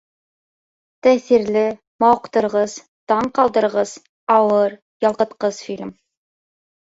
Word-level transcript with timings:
Тәьҫирле, 1.07 1.61
мауыҡтырғыс, 2.03 2.73
таң 3.11 3.29
ҡалдырғыс, 3.39 3.93
ауыр, 4.37 4.75
ялҡытҡыс 5.07 5.61
фильм 5.69 5.93